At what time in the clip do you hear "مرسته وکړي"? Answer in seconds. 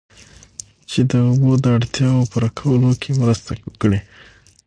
3.21-3.99